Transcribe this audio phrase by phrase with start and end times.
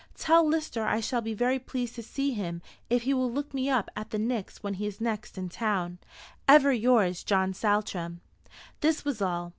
[0.17, 3.69] Tell Lister I shall be very pleased to see him if he will look me
[3.69, 5.99] up at the Pnyx when he is next in town.
[6.47, 8.19] "Ever yours, JOHN SALTRAM."
[8.79, 9.49] This was all.